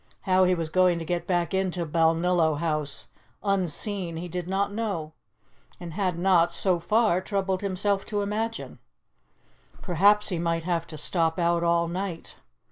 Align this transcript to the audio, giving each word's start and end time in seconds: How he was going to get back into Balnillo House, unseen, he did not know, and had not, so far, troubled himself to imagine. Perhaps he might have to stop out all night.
How 0.21 0.45
he 0.45 0.55
was 0.55 0.69
going 0.69 0.97
to 0.97 1.05
get 1.05 1.27
back 1.27 1.53
into 1.53 1.85
Balnillo 1.85 2.55
House, 2.57 3.09
unseen, 3.43 4.17
he 4.17 4.27
did 4.27 4.47
not 4.47 4.73
know, 4.73 5.13
and 5.79 5.93
had 5.93 6.17
not, 6.17 6.51
so 6.51 6.79
far, 6.79 7.21
troubled 7.21 7.61
himself 7.61 8.03
to 8.07 8.23
imagine. 8.23 8.79
Perhaps 9.83 10.29
he 10.29 10.39
might 10.39 10.63
have 10.63 10.87
to 10.87 10.97
stop 10.97 11.37
out 11.37 11.63
all 11.63 11.87
night. 11.87 12.33